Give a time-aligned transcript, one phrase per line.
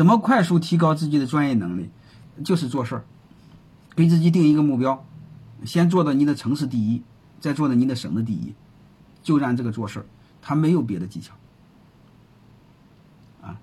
[0.00, 1.90] 怎么快速提高自己的专业能力？
[2.42, 3.04] 就是做事儿，
[3.94, 5.04] 给自己定一个目标，
[5.66, 7.02] 先做到你的城市第一，
[7.38, 8.54] 再做到你的省的第一，
[9.22, 10.06] 就按这个做事儿，
[10.40, 11.34] 他没有别的技巧。
[13.42, 13.60] 啊，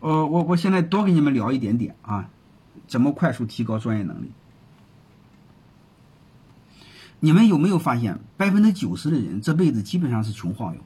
[0.00, 2.30] 呃，我我现在多给你们聊一点点啊，
[2.88, 4.32] 怎么快速提高专业能力？
[7.20, 10.80] 你们有没有发现，百分之九十的人这辈子基本上是穷晃悠？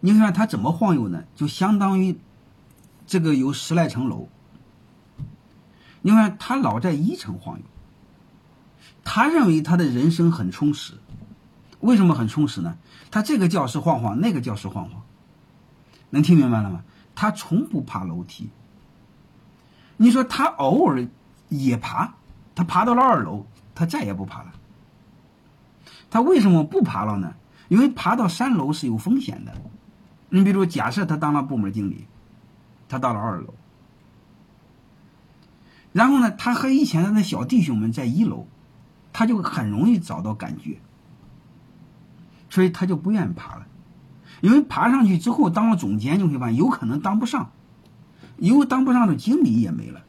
[0.00, 1.24] 你看他怎么晃悠呢？
[1.36, 2.18] 就相当于
[3.08, 4.28] 这个有十来层楼。
[6.02, 7.64] 你看他老在一层晃悠，
[9.02, 10.92] 他认为他的人生很充实。
[11.80, 12.76] 为什么很充实呢？
[13.10, 15.02] 他这个教室晃晃，那个教室晃晃，
[16.10, 16.84] 能听明白了吗？
[17.14, 18.50] 他从不爬楼梯。
[19.96, 21.08] 你说他偶尔
[21.48, 22.14] 也爬，
[22.54, 24.52] 他爬到了二楼，他再也不爬了。
[26.10, 27.34] 他为什么不爬了呢？
[27.68, 29.54] 因为爬到三楼是有风险的。
[30.28, 32.06] 你比如，假设他当了部门经理，
[32.88, 33.54] 他到了二楼，
[35.92, 38.46] 然后呢，他和以前的那小弟兄们在一楼，
[39.12, 40.78] 他就很容易找到感觉，
[42.48, 43.66] 所以他就不愿意爬了，
[44.40, 47.50] 因为爬上去之后当了总监，你会发现有可能当不上，
[48.38, 50.02] 因为当不上的经理也没了，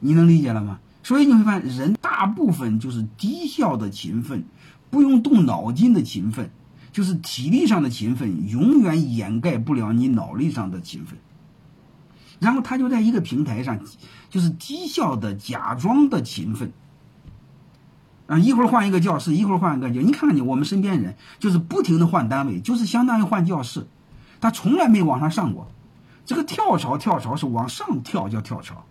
[0.00, 0.80] 你能理解了吗？
[1.02, 4.44] 所以你会发现，人大部分就是低效的勤奋，
[4.88, 6.50] 不用动脑筋的勤奋。
[6.92, 11.18] 就是体力上的勤奋，永远掩盖不了你脑力上的勤奋。
[12.42, 13.78] 然后他就在一个平台上，
[14.28, 16.72] 就是低效的假装的勤奋。
[18.26, 23.86] 啊，一会儿换一个教室，一会儿换一个教，你看看你我们身边人，就是不停的换单位，就是相当于换教室，
[24.40, 25.68] 他从来没往上上过。
[26.24, 28.84] 这个跳槽，跳槽是往上跳叫跳槽。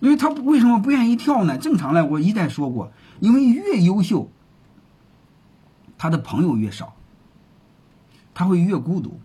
[0.00, 1.58] 因为他为什么不愿意跳呢？
[1.58, 4.30] 正常来，我一再说过，因为越优秀，
[5.96, 6.94] 他的朋友越少，
[8.38, 9.18] 他会越孤独，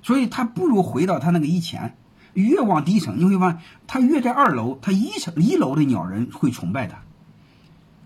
[0.00, 1.96] 所以他不如回到他那个以前，
[2.34, 6.98] 越往低层，你会发现他越在二楼，他一层一楼的鸟人会崇拜他，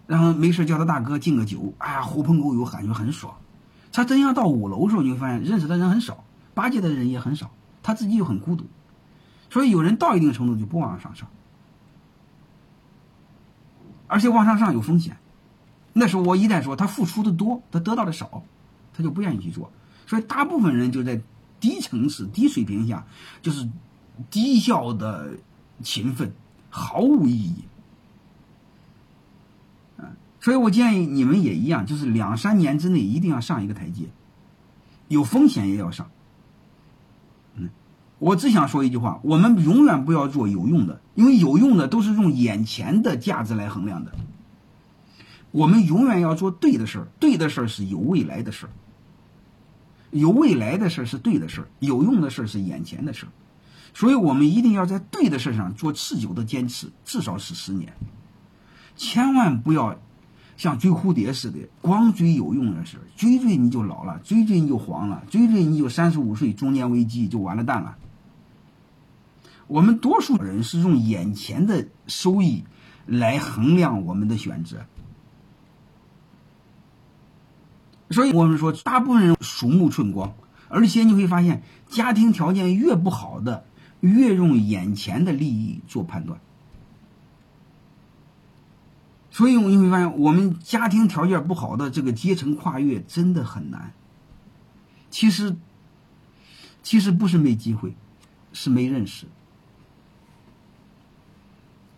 [0.06, 3.34] 然后没事叫他大哥敬个酒，哎呀狐朋狗友感觉很爽。
[3.92, 7.50] 他真要到五楼的时候，你会发现认识的人很少，巴结的人也很少，
[7.82, 8.64] 他自己又很孤独，
[9.50, 11.28] 所以有人到一定程度就不往上上。
[14.06, 15.18] 而且往上上有风险，
[15.92, 18.42] 那时候我一旦说他付出的多，他得到的少，
[18.94, 19.70] 他就不愿意去做。
[20.08, 21.20] 所以大部分人就在
[21.60, 23.06] 低层次、低水平下，
[23.42, 23.68] 就是
[24.30, 25.34] 低效的
[25.82, 26.32] 勤奋，
[26.70, 27.54] 毫无意义。
[30.40, 34.04] 所以我建议你们也一样，就是两三年之内一定要上一个台阶，
[35.08, 36.10] 有风险也要上。
[37.56, 37.68] 嗯，
[38.18, 41.02] 我只想说一句话：我们永远不要做有用的。
[41.14, 44.12] 因为有用的都是用眼前的价值来衡量的，
[45.50, 48.70] 我们永远要做对的事儿，对的事儿是有未来的事儿，
[50.10, 53.28] 有未来的事是对的事儿，有用的事儿是眼前的事儿，
[53.94, 57.92] 所以我们一定要在对的事上做持久的坚持，至少是十年，
[58.96, 59.98] 千万不要
[60.56, 67.96] 像追蝴蝶似的，光追有用的事，追追你就老了，追追你就黄了，追追你就三十五岁中年危机就完了蛋了。
[69.66, 72.64] 我们多数人是用眼前的收益
[73.04, 74.86] 来衡量我们的选择，
[78.10, 80.34] 所以我们说，大部分人鼠目寸光，
[80.68, 83.64] 而且你会发现，家庭条件越不好的，
[84.00, 86.40] 越用眼前的利益做判断。
[89.30, 93.92] 所以我你会发现，我们家庭条件不好的这个阶层跨越真的很难。
[95.10, 95.56] 其实，
[96.82, 97.94] 其实不是没机会，
[98.52, 99.26] 是没认识。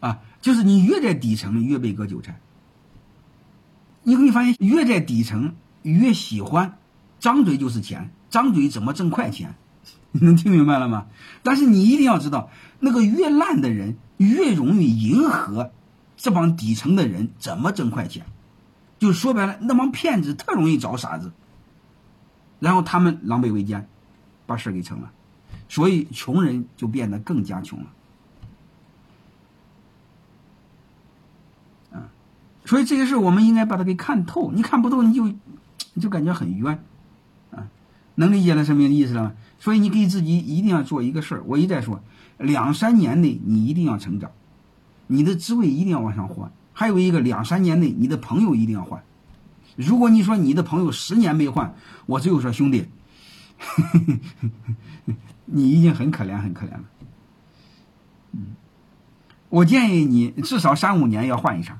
[0.00, 2.40] 啊，就是你越在底层，越被割韭菜。
[4.02, 6.78] 你会发现，越在底层，越喜欢
[7.18, 9.54] 张嘴就是钱，张嘴怎么挣快钱？
[10.12, 11.06] 你能听明白了吗？
[11.42, 15.70] 但是你一定要知道，那个越烂的人，越容易迎合
[16.16, 18.26] 这帮底层的人怎么挣快钱。
[18.98, 21.32] 就说白了，那帮骗子特容易找傻子，
[22.58, 23.88] 然后他们狼狈为奸，
[24.46, 25.12] 把事儿给成了，
[25.68, 27.86] 所以穷人就变得更加穷了。
[32.66, 34.52] 所以这些事我们应该把它给看透。
[34.52, 35.32] 你看不透，你就
[36.00, 36.82] 就感觉很冤，
[37.52, 37.68] 啊，
[38.16, 39.32] 能理解了什么意思了吗？
[39.58, 41.42] 所以你给自己一定要做一个事儿。
[41.46, 42.02] 我一再说，
[42.38, 44.30] 两三年内你一定要成长，
[45.06, 46.50] 你的职位一定要往上换。
[46.72, 49.02] 还有一个，两三年内你的朋友一定要换。
[49.76, 51.74] 如果你说你的朋友十年没换，
[52.06, 52.86] 我只有说兄弟，
[55.44, 56.84] 你已经很可怜很可怜了。
[58.32, 58.46] 嗯，
[59.50, 61.78] 我建议你至少三五年要换一茬。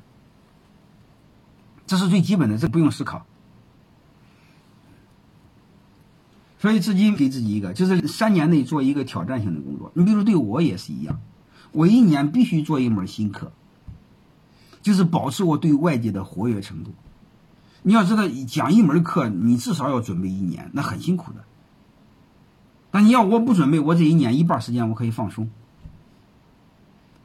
[1.87, 3.27] 这是最基本的，这不用思考。
[6.61, 9.91] 所以自己给自己一个，就是三年内做一个挑战性的工作。
[9.95, 11.19] 你比如对我也是一样，
[11.73, 13.51] 我一年必须做一门新课，
[14.83, 16.93] 就是保持我对外界的活跃程度。
[17.83, 21.45] 你要知道，讲一门课，你至少要准备一年，那很辛苦的。
[22.91, 25.49] 但你要我不准备，我这一年一半时间我可以放松。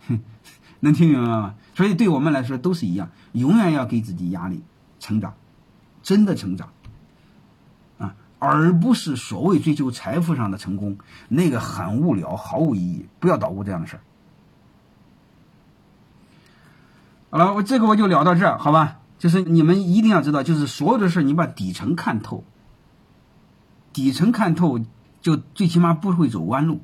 [0.07, 0.21] 哼，
[0.79, 1.55] 能听明白吗？
[1.75, 4.63] 所以对我们来说都是一样，永远要给自己压力，
[5.01, 5.33] 成长，
[6.01, 6.69] 真的成长。
[8.45, 10.97] 而不是所谓追求财富上的成功，
[11.27, 13.05] 那个很无聊，毫无意义。
[13.19, 14.01] 不要捣鼓这样的事儿。
[17.31, 18.99] 好了，我这个我就聊到这儿，好吧？
[19.17, 22.43] 就是你们一定要知道，就是所有的事，你把底层看透，
[23.91, 24.79] 底层看透，
[25.21, 26.81] 就最起码不会走弯路。